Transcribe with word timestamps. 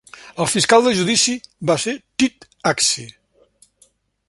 El 0.45 0.47
fiscal 0.53 0.85
del 0.87 0.95
judici 0.99 1.35
va 1.71 1.77
ser 1.85 1.95
Tit 2.23 2.49
Acci. 2.73 3.07